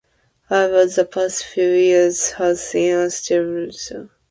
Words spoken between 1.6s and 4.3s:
years has seen a stabilisation.